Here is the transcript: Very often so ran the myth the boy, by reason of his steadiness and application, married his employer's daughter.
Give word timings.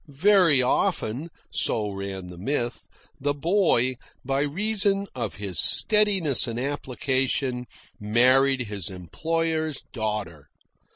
Very 0.07 0.63
often 0.63 1.29
so 1.51 1.91
ran 1.91 2.25
the 2.25 2.37
myth 2.39 2.87
the 3.19 3.35
boy, 3.35 3.97
by 4.25 4.41
reason 4.41 5.05
of 5.13 5.35
his 5.35 5.59
steadiness 5.59 6.47
and 6.47 6.59
application, 6.59 7.67
married 7.99 8.61
his 8.61 8.89
employer's 8.89 9.83
daughter. 9.93 10.49